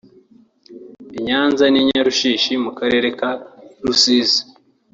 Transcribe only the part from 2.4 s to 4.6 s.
mu karere ka Rusizi